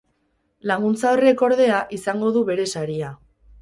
Laguntza 0.71 1.13
horrek, 1.17 1.45
ordea, 1.51 1.85
izango 2.01 2.35
du 2.39 2.47
bere 2.53 2.71
saria. 2.77 3.17